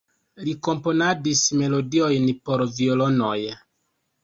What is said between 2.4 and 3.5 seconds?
por violonoj.